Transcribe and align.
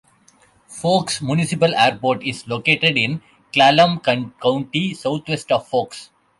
Forks 0.65 1.21
Municipal 1.21 1.75
Airport 1.75 2.23
is 2.23 2.47
located 2.47 2.97
in 2.97 3.21
Clallam 3.53 3.99
County, 4.39 4.95
southwest 4.95 5.51
of 5.51 5.67
Forks. 5.67 6.09